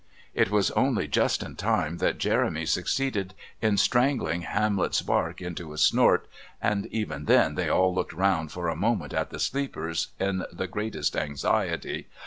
It 0.33 0.49
was 0.49 0.71
only 0.71 1.07
just 1.07 1.43
in 1.43 1.55
time 1.55 1.99
that 1.99 2.17
Jeremy 2.17 2.65
succeeded 2.65 3.35
in 3.61 3.77
strangling 3.77 4.41
Hamlet's 4.41 5.03
bark 5.03 5.41
into 5.43 5.73
a 5.73 5.77
snort, 5.77 6.27
and 6.59 6.87
even 6.87 7.25
then 7.25 7.53
they 7.53 7.69
all 7.69 7.93
looked 7.93 8.11
round 8.13 8.51
for 8.51 8.67
a 8.67 8.75
moment 8.75 9.13
at 9.13 9.29
the 9.29 9.37
sleepers 9.37 10.07
in 10.19 10.43
the 10.51 10.65
greatest 10.65 11.15
anxiety. 11.15 12.07